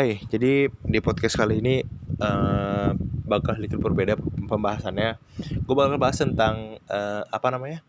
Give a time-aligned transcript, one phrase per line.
[0.00, 0.16] hai.
[0.32, 1.84] Jadi di podcast kali ini
[2.24, 2.96] uh,
[3.28, 4.16] bakal sedikit berbeda
[4.48, 5.20] pembahasannya.
[5.68, 7.84] Gue bakal bahas tentang uh, apa namanya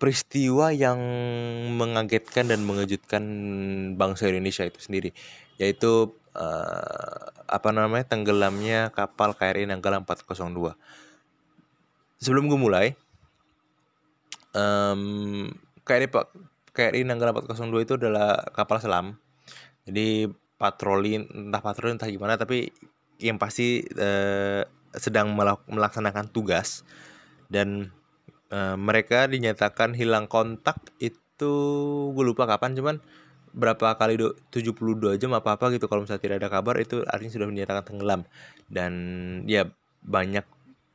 [0.00, 0.96] peristiwa yang
[1.76, 3.20] mengagetkan dan mengejutkan
[4.00, 5.12] bangsa Indonesia itu sendiri,
[5.60, 10.72] yaitu uh, apa namanya tenggelamnya kapal KRI Nanggala 402.
[12.16, 12.86] Sebelum gue mulai,
[14.56, 15.52] um,
[15.84, 16.32] KRI Pak
[16.72, 19.20] KRI Nanggala 402 itu adalah kapal selam.
[19.88, 20.28] Jadi
[20.60, 22.68] patroli entah patroli entah gimana tapi
[23.20, 24.62] yang pasti eh,
[24.96, 25.32] sedang
[25.68, 26.84] melaksanakan tugas.
[27.50, 27.90] Dan
[28.52, 31.52] eh, mereka dinyatakan hilang kontak itu
[32.12, 32.96] gue lupa kapan cuman
[33.50, 37.32] berapa kali do, 72 jam apa apa gitu kalau misalnya tidak ada kabar itu artinya
[37.32, 38.20] sudah dinyatakan tenggelam.
[38.70, 38.92] Dan
[39.48, 39.68] ya
[40.04, 40.44] banyak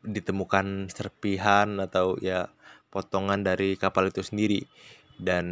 [0.05, 2.49] ditemukan serpihan atau ya
[2.93, 4.63] potongan dari kapal itu sendiri
[5.21, 5.45] dan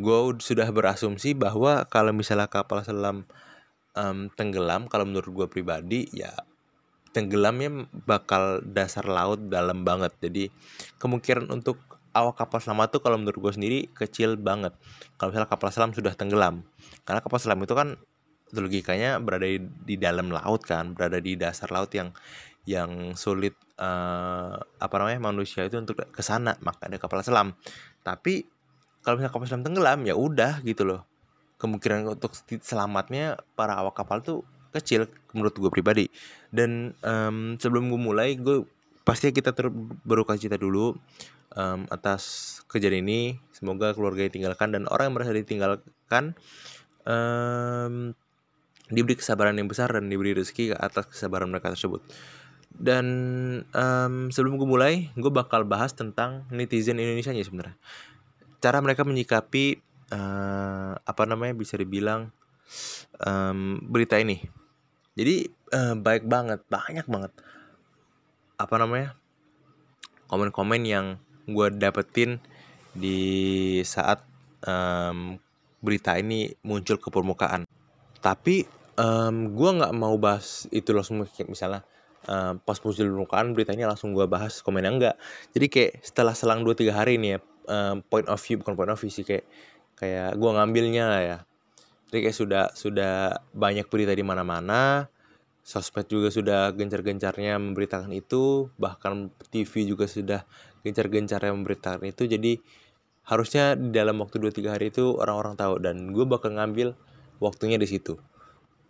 [0.00, 3.28] gue sudah berasumsi bahwa kalau misalnya kapal selam
[3.92, 6.32] um, tenggelam kalau menurut gue pribadi ya
[7.12, 10.16] tenggelamnya bakal dasar laut dalam banget.
[10.18, 10.48] Jadi
[10.96, 11.76] kemungkinan untuk
[12.16, 14.72] awak kapal selam itu kalau menurut gue sendiri kecil banget.
[15.20, 16.64] Kalau misalnya kapal selam sudah tenggelam.
[17.04, 18.00] Karena kapal selam itu kan
[18.52, 22.12] logikanya berada di, di dalam laut kan berada di dasar laut yang
[22.68, 27.52] yang sulit uh, apa namanya manusia itu untuk ke sana maka ada kapal selam.
[28.00, 28.44] Tapi
[29.02, 31.02] kalau misalnya kapal selam tenggelam ya udah gitu loh.
[31.58, 36.06] Kemungkinan untuk selamatnya para awak kapal tuh kecil menurut gue pribadi.
[36.48, 38.62] Dan um, sebelum gue mulai gue
[39.02, 39.68] pasti kita ter
[40.06, 40.94] berduka cita dulu
[41.58, 43.42] um, atas kejadian ini.
[43.50, 46.34] Semoga keluarga ditinggalkan dan orang yang merasa ditinggalkan
[47.06, 48.14] um,
[48.90, 52.02] diberi kesabaran yang besar dan diberi rezeki atas kesabaran mereka tersebut.
[52.72, 53.06] Dan
[53.76, 57.76] um, sebelum gue mulai gue bakal bahas tentang netizen Indonesia nya sebenarnya
[58.62, 59.82] cara mereka menyikapi
[60.14, 62.30] uh, apa namanya bisa dibilang
[63.18, 64.38] um, berita ini.
[65.18, 67.32] Jadi uh, baik banget, banyak banget
[68.56, 69.18] apa namanya
[70.30, 71.06] komen-komen yang
[71.50, 72.38] gue dapetin
[72.94, 74.22] di saat
[74.62, 75.36] um,
[75.82, 77.66] berita ini muncul ke permukaan.
[78.22, 78.62] Tapi
[78.94, 81.82] um, gue nggak mau bahas itu langsung misalnya
[82.30, 85.16] uh, pas muncul permukaan beritanya langsung gue bahas komennya enggak.
[85.50, 88.98] Jadi kayak setelah selang 2-3 hari nih ya um, point of view bukan point of
[88.98, 89.46] view sih kayak
[89.98, 91.38] kayak gue ngambilnya lah ya.
[92.10, 93.14] Jadi kayak sudah sudah
[93.56, 95.08] banyak berita di mana-mana
[95.62, 100.42] sosmed juga sudah gencar-gencarnya memberitakan itu bahkan TV juga sudah
[100.82, 102.26] gencar-gencarnya memberitakan itu.
[102.26, 102.58] Jadi
[103.22, 106.98] harusnya dalam waktu 2-3 hari itu orang-orang tahu dan gue bakal ngambil
[107.38, 108.18] waktunya di situ.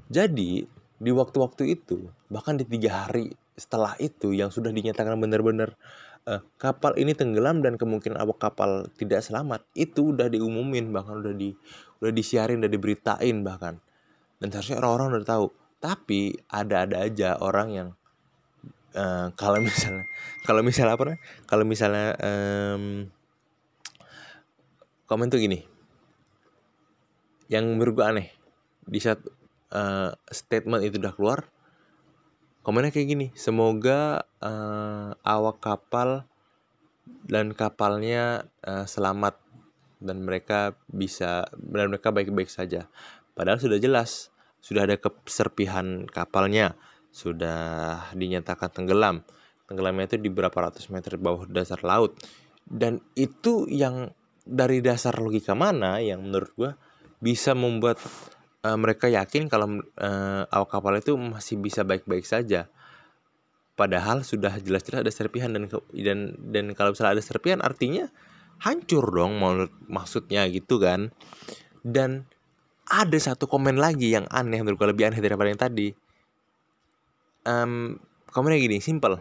[0.09, 0.65] Jadi
[1.03, 5.77] di waktu-waktu itu bahkan di tiga hari setelah itu yang sudah dinyatakan benar-benar
[6.27, 11.35] uh, kapal ini tenggelam dan kemungkinan awak kapal tidak selamat itu udah diumumin bahkan udah
[11.35, 11.55] di
[12.03, 13.79] udah disiarin udah diberitain bahkan.
[14.43, 15.47] Dan seharusnya orang-orang udah tahu.
[15.83, 17.89] Tapi ada-ada aja orang yang
[18.95, 20.05] uh, kalau misalnya
[20.47, 23.11] kalau misalnya apa kalau misalnya um,
[25.07, 25.67] komen tuh gini.
[27.51, 28.33] Yang menurut aneh
[28.89, 29.21] di saat
[29.75, 31.53] uh, statement itu udah keluar
[32.63, 36.27] komennya kayak gini semoga uh, awak kapal
[37.27, 39.39] dan kapalnya uh, selamat
[40.03, 42.91] dan mereka bisa dan mereka baik-baik saja.
[43.35, 46.79] Padahal sudah jelas sudah ada keserpihan kapalnya
[47.11, 49.27] sudah dinyatakan tenggelam.
[49.67, 52.19] Tenggelamnya itu di berapa ratus meter bawah dasar laut.
[52.63, 54.11] Dan itu yang
[54.43, 56.73] dari dasar logika mana yang menurut gua
[57.23, 58.03] bisa membuat
[58.63, 62.71] uh, mereka yakin kalau uh, awak kapal itu masih bisa baik-baik saja.
[63.75, 66.19] Padahal sudah jelas-jelas ada serpihan dan dan
[66.53, 68.07] dan kalau misalnya ada serpihan artinya
[68.63, 71.11] hancur dong menurut maksudnya gitu kan.
[71.83, 72.31] Dan
[72.87, 75.89] ada satu komen lagi yang aneh menurut gue lebih aneh daripada yang tadi.
[77.43, 77.99] Um,
[78.31, 79.19] komennya gini, simple.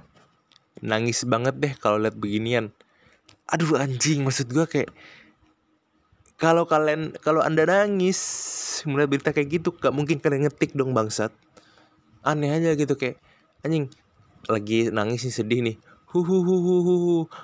[0.84, 2.70] Nangis banget deh kalau lihat beginian.
[3.50, 4.92] Aduh anjing, maksud gue kayak
[6.42, 8.18] kalau kalian kalau anda nangis
[8.90, 11.30] mulai berita kayak gitu gak mungkin kalian ngetik dong bangsat.
[12.26, 13.22] Aneh aja gitu kayak
[13.62, 13.94] anjing
[14.50, 15.78] lagi nangis nih sedih nih.
[16.10, 16.26] Hu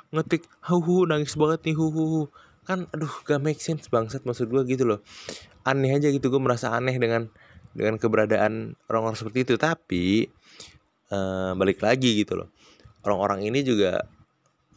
[0.10, 2.26] ngetik hu nangis banget nih hu
[2.66, 5.06] kan aduh gak make sense bangsat maksud gue gitu loh.
[5.62, 7.30] Aneh aja gitu gue merasa aneh dengan
[7.78, 9.54] dengan keberadaan orang-orang seperti itu.
[9.62, 10.26] Tapi
[11.14, 12.50] uh, balik lagi gitu loh.
[13.06, 14.02] Orang-orang ini juga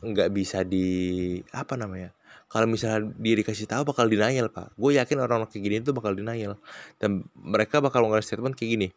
[0.04, 2.12] nggak bisa di apa namanya
[2.50, 4.74] kalau misalnya dia dikasih tahu bakal denial pak.
[4.74, 6.58] Gue yakin orang-orang kayak gini tuh bakal denial.
[6.98, 8.88] Dan mereka bakal ngeluarin statement kayak gini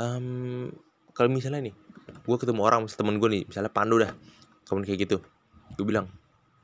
[0.00, 0.70] um,
[1.12, 1.74] kalau misalnya nih
[2.10, 4.12] gue ketemu orang misalnya temen gue nih misalnya Pandu dah
[4.66, 5.16] kamu kayak gitu.
[5.74, 6.06] Gue bilang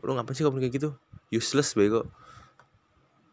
[0.03, 0.91] lu ngapain sih kamu kayak gitu?
[1.35, 2.07] Useless bego.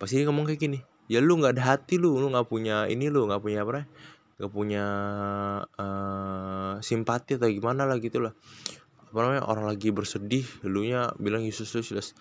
[0.02, 0.80] Pasti dia ngomong kayak gini
[1.12, 3.84] ya lu nggak ada hati lu lu nggak punya ini lu nggak punya apa
[4.40, 4.86] nggak punya
[5.78, 8.34] uh, simpati atau gimana lah gitu lah.
[9.14, 12.18] Apa namanya orang lagi bersedih lu nya bilang useless useless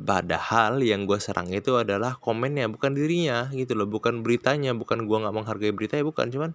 [0.00, 3.88] padahal yang gue serang itu adalah komennya bukan dirinya gitu loh.
[3.88, 6.32] Bukan beritanya bukan gue nggak menghargai beritanya bukan.
[6.32, 6.50] Cuman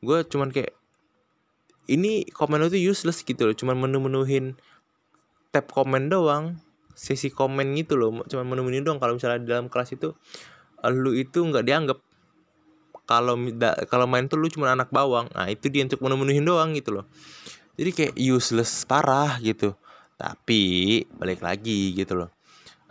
[0.00, 0.72] gue cuman kayak
[1.88, 3.56] ini komen itu useless gitu loh.
[3.56, 4.56] Cuman menu-menuhin
[5.52, 6.60] tab komen doang
[6.96, 8.24] sesi komen gitu loh.
[8.24, 8.98] Cuman menu-menuhin doang.
[9.00, 10.16] Kalau misalnya dalam kelas itu
[10.88, 11.98] lu itu nggak dianggap.
[13.08, 13.40] Kalau
[13.88, 15.28] kalau main tuh lu cuma anak bawang.
[15.32, 17.04] Nah itu dia untuk menu-menuhin doang gitu loh.
[17.78, 19.76] Jadi kayak useless parah gitu.
[20.18, 22.37] Tapi balik lagi gitu loh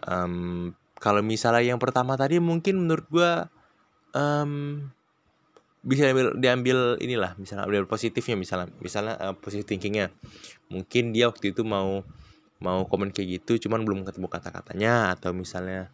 [0.06, 3.32] um, kalau misalnya yang pertama tadi mungkin menurut gue
[4.18, 4.52] um,
[5.88, 10.12] bisa diambil, diambil inilah misalnya ambil positifnya misalnya misalnya uh, positif thinkingnya.
[10.68, 12.04] Mungkin dia waktu itu mau
[12.58, 15.94] mau komen kayak gitu cuman belum ketemu kata-katanya atau misalnya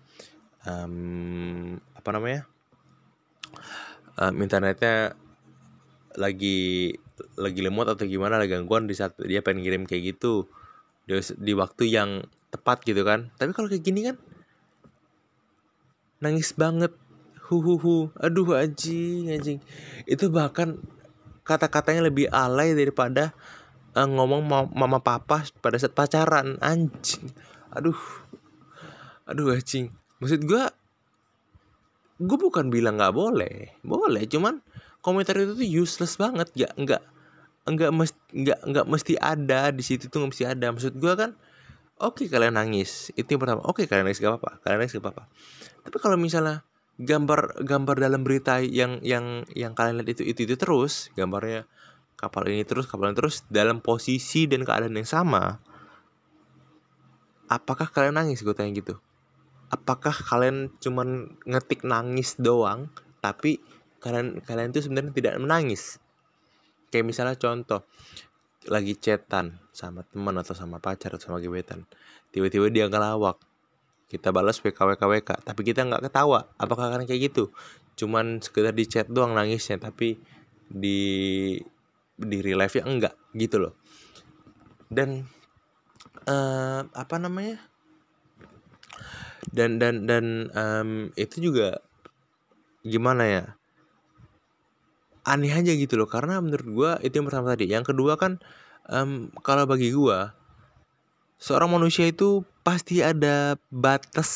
[0.63, 2.47] um, apa namanya
[4.15, 5.19] um, internetnya
[6.15, 6.94] lagi
[7.38, 10.50] lagi lemot atau gimana lagi gangguan di saat dia pengen ngirim kayak gitu.
[11.03, 12.23] Di, di waktu yang
[12.53, 13.33] tepat gitu kan.
[13.41, 14.15] Tapi kalau kayak gini kan
[16.21, 16.94] nangis banget.
[17.50, 17.95] Hu hu hu.
[18.21, 19.59] Aduh anjing anjing.
[20.05, 20.77] Itu bahkan
[21.44, 23.35] kata-katanya lebih alay daripada
[23.97, 26.55] uh, ngomong mama papa pada saat pacaran.
[26.61, 27.33] Anjing.
[27.73, 27.97] Aduh.
[29.27, 29.91] Aduh anjing.
[30.21, 30.63] Maksud gue
[32.23, 33.75] gue bukan bilang nggak boleh.
[33.83, 34.63] Boleh cuman
[35.03, 36.47] komentar itu tuh useless banget.
[36.55, 37.03] Ya nggak
[37.67, 39.75] nggak mesti nggak nggak mesti ada.
[39.75, 40.71] Di situ tuh nggak mesti ada.
[40.71, 41.35] Maksud gue kan
[42.03, 43.15] oke okay, kalian nangis.
[43.15, 43.63] Itu yang pertama.
[43.63, 44.59] Oke okay, kalian nangis gak apa-apa.
[44.61, 45.23] Kalian nangis gak apa-apa.
[45.88, 46.67] Tapi kalau misalnya
[47.00, 51.65] gambar gambar dalam berita yang yang yang kalian lihat itu itu itu terus gambarnya
[52.13, 55.57] kapal ini terus kapal ini terus dalam posisi dan keadaan yang sama
[57.53, 58.41] apakah kalian nangis?
[58.41, 58.97] Gue tanya gitu.
[59.69, 62.89] Apakah kalian cuman ngetik nangis doang
[63.21, 63.61] tapi
[64.01, 65.97] kalian kalian itu sebenarnya tidak menangis?
[66.89, 67.85] Kayak misalnya contoh
[68.69, 71.83] lagi chatan sama teman atau sama pacar atau sama gebetan.
[72.31, 73.39] Tiba-tiba dia ngelawak.
[74.07, 76.51] Kita balas WKWKWK tapi kita nggak ketawa.
[76.62, 77.50] Apakah kalian kayak gitu?
[77.98, 80.21] Cuman sekedar di chat doang nangisnya tapi
[80.69, 81.57] di
[82.13, 83.74] di real life ya enggak gitu loh.
[84.88, 85.25] Dan
[86.30, 87.57] uh, apa namanya?
[89.50, 91.81] Dan dan dan um, itu juga
[92.86, 93.44] gimana ya
[95.24, 97.72] aneh aja gitu loh karena menurut gue itu yang pertama tadi.
[97.72, 98.44] Yang kedua kan
[98.92, 100.20] um, kalau bagi gue
[101.40, 104.31] seorang manusia itu pasti ada batas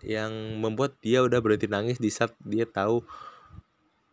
[0.00, 3.02] yang membuat dia udah berhenti nangis di saat dia tahu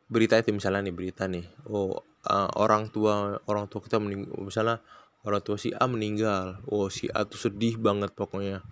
[0.10, 0.50] berita itu.
[0.54, 4.82] Misalnya nih berita nih oh uh, orang tua orang tua kita mening misalnya
[5.24, 8.66] orang tua si A meninggal oh si A tuh sedih banget pokoknya.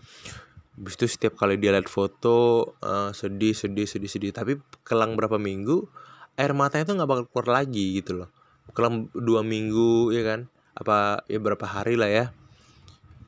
[0.76, 4.32] Habis itu setiap kali dia lihat foto uh, sedih sedih sedih sedih.
[4.34, 5.88] Tapi kelang berapa minggu
[6.36, 8.30] air matanya itu nggak bakal keluar lagi gitu loh.
[8.76, 10.40] Kelang dua minggu ya kan?
[10.76, 12.26] Apa ya berapa hari lah ya.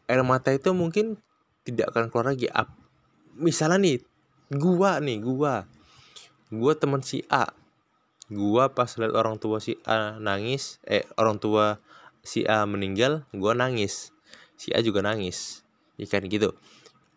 [0.08, 1.20] Air mata itu mungkin
[1.64, 2.48] tidak akan keluar lagi.
[2.52, 2.72] Ap,
[3.36, 3.98] misalnya nih
[4.56, 5.68] gua nih gua.
[6.52, 7.52] Gua teman si A.
[8.28, 11.80] Gua pas lihat orang tua si A nangis eh orang tua
[12.24, 14.12] si A meninggal gua nangis.
[14.60, 15.64] Si A juga nangis.
[15.96, 16.56] Ikan gitu.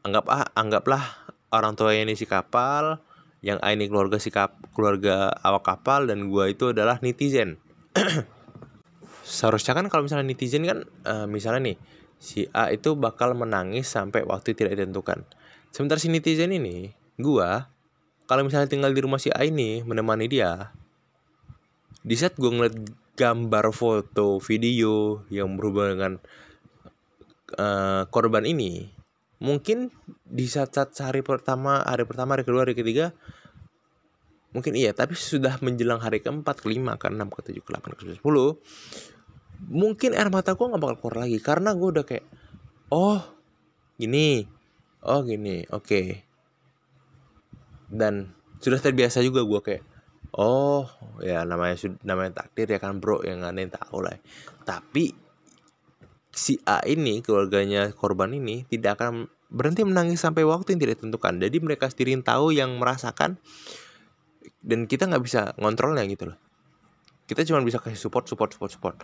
[0.06, 1.02] Anggap ah anggaplah
[1.50, 3.02] orang tua ini si kapal
[3.40, 7.56] yang A ini keluarga si kap, keluarga awak kapal dan gua itu adalah netizen.
[9.25, 11.76] Seharusnya kan kalau misalnya netizen kan uh, misalnya nih
[12.20, 15.25] si A itu bakal menangis sampai waktu tidak ditentukan.
[15.73, 17.73] Sementara si netizen ini gua
[18.28, 20.76] kalau misalnya tinggal di rumah si A ini menemani dia
[22.04, 22.76] di saat gua ngeliat
[23.16, 26.12] gambar foto video yang berhubungan dengan
[27.56, 29.00] uh, korban ini
[29.40, 29.88] mungkin
[30.28, 33.16] di saat-saat hari pertama hari pertama hari kedua hari ketiga
[34.50, 34.92] mungkin iya.
[34.92, 38.59] Tapi sudah menjelang hari keempat kelima ke enam ke tujuh ke sepuluh
[39.68, 41.38] mungkin air mata gue nggak bakal keluar lagi.
[41.40, 42.26] Karena gue udah kayak
[42.92, 43.20] oh
[43.97, 44.44] gini.
[45.04, 45.64] Oh gini.
[45.73, 45.85] Oke.
[45.85, 46.06] Okay.
[47.90, 48.30] dan
[48.62, 49.82] sudah terbiasa juga gue kayak
[50.38, 50.87] oh
[51.18, 51.75] ya namanya
[52.06, 53.25] namanya takdir ya kan bro.
[53.25, 54.14] Yang aneh tahu lah
[54.62, 55.11] tapi
[56.40, 61.37] si A ini keluarganya korban ini tidak akan berhenti menangis sampai waktu yang tidak ditentukan.
[61.37, 63.37] Jadi mereka sendiri tahu yang merasakan
[64.64, 66.38] dan kita nggak bisa ngontrolnya gitu loh.
[67.28, 68.97] Kita cuma bisa kasih support support support support.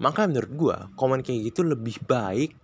[0.00, 2.56] Maka menurut gue komen kayak gitu lebih baik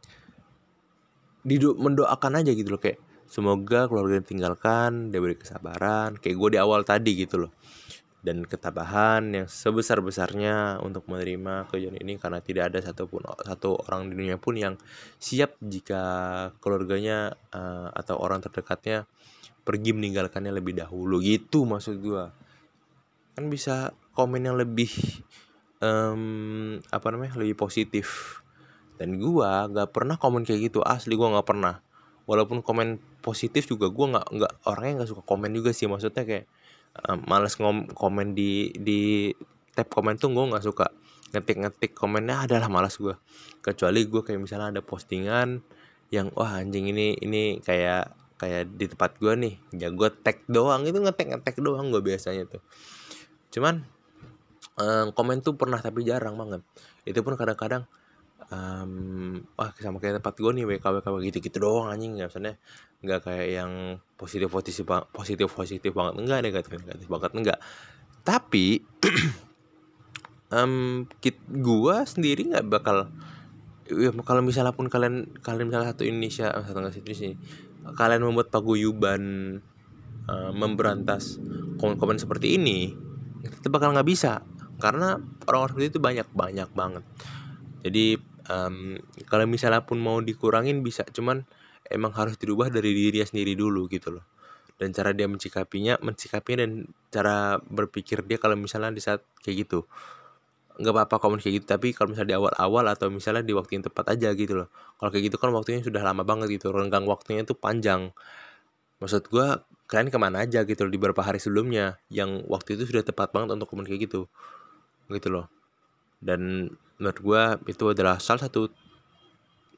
[1.45, 2.81] dido mendoakan aja gitu loh.
[2.81, 6.17] Kayak semoga keluarga ditinggalkan dia beri kesabaran.
[6.17, 7.53] Kayak gue di awal tadi gitu loh
[8.27, 14.11] dan ketabahan yang sebesar besarnya untuk menerima kejadian ini karena tidak ada satupun satu orang
[14.11, 14.75] di dunia pun yang
[15.23, 16.03] siap jika
[16.59, 19.07] keluarganya uh, atau orang terdekatnya
[19.63, 21.23] pergi meninggalkannya lebih dahulu.
[21.23, 22.35] Gitu maksud gua.
[23.39, 24.91] Kan bisa komen yang lebih
[25.79, 28.43] um, apa namanya lebih positif.
[28.99, 30.83] Dan gua nggak pernah komen kayak gitu.
[30.83, 31.79] Asli gua nggak pernah.
[32.27, 35.87] Walaupun komen positif juga gua nggak nggak orangnya nggak suka komen juga sih.
[35.87, 36.51] Maksudnya kayak
[37.05, 39.33] um, males ngom komen di di
[39.77, 40.89] tab komen tuh gua nggak suka.
[41.35, 43.21] Ngetik-ngetik komennya adalah malas gua.
[43.61, 45.61] Kecuali gua kayak misalnya ada postingan
[46.09, 49.61] yang wah anjing ini ini kayak kayak di tempat gua nih.
[49.77, 52.63] Ya gua tag doang itu ngetek ngetek doang gua biasanya tuh.
[53.53, 53.85] Cuman
[54.81, 56.63] um, komen tuh pernah tapi jarang banget.
[57.05, 57.85] Itu pun kadang-kadang
[58.53, 62.17] um, wah sama kayak tempat gue nih WK WK gitu gitu doang anjing.
[62.19, 62.55] Nggak misalnya
[63.05, 63.73] nggak kayak yang
[64.17, 66.15] positif positif positif positif banget.
[66.21, 67.31] Enggak negatif negatif banget.
[67.35, 67.59] Enggak
[68.27, 68.83] tapi
[70.57, 73.15] um, kit gua sendiri nggak bakal
[73.87, 77.39] ya kalau misalnya pun kalian kalian misalnya satu Indonesia satu nggak satu sih
[77.95, 79.23] kalian membuat paguyuban
[80.27, 81.39] uh, memberantas
[81.79, 82.91] komen-komen seperti ini
[83.47, 84.43] itu bakal nggak bisa.
[84.77, 85.17] Karena
[85.49, 87.05] orang-orang seperti itu banyak banyak banget
[87.87, 88.19] jadi
[88.51, 88.99] um,
[89.31, 91.47] kalau misalnya pun mau dikurangin bisa cuman
[91.87, 94.27] emang harus dirubah dari diri sendiri dulu gitu loh.
[94.75, 99.87] Dan cara dia mencikapinya mencikapinya dan cara berpikir dia kalau misalnya di saat kayak gitu.
[100.83, 103.85] Nggak apa-apa komen kayak gitu tapi kalau misalnya di awal-awal atau misalnya di waktu yang
[103.87, 104.69] tepat aja gitu loh.
[104.99, 108.11] Kalau kayak gitu kan waktunya sudah lama banget gitu renggang waktunya itu panjang.
[108.99, 109.47] Maksud gue
[109.87, 113.31] kalian ke mana aja gitu loh di beberapa hari sebelumnya yang waktu itu sudah tepat
[113.31, 114.27] banget untuk komen kayak gitu.
[115.07, 115.47] Gitu loh.
[116.21, 117.43] Dan menurut gue
[117.77, 118.73] itu adalah salah satu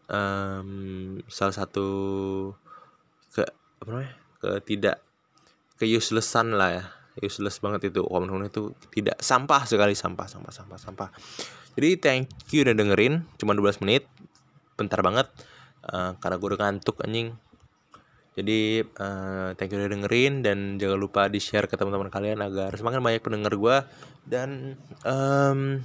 [0.09, 1.89] um, salah satu
[3.33, 3.45] ke
[3.83, 4.97] apa namanya ke tidak
[5.79, 6.85] ke uselessan lah ya.
[7.19, 8.07] Useless banget itu.
[8.07, 11.09] Komen itu tidak sampah sekali sampah sampah sampah sampah.
[11.79, 14.07] Jadi thank you udah dengerin cuma 12 menit.
[14.79, 15.27] Bentar banget.
[15.83, 17.35] Uh, karena gue udah ngantuk anjing.
[18.39, 22.71] Jadi uh, thank you udah dengerin dan jangan lupa di share ke teman-teman kalian agar
[22.71, 23.77] semakin banyak pendengar gue
[24.31, 25.83] dan um,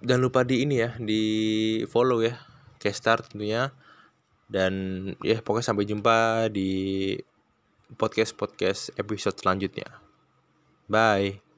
[0.00, 1.22] jangan lupa di ini ya di
[1.88, 2.36] follow ya
[2.80, 3.70] Kestar tentunya.
[4.50, 7.14] Dan ya pokoknya sampai jumpa di
[7.94, 9.86] podcast podcast episode selanjutnya.
[10.90, 11.49] Bye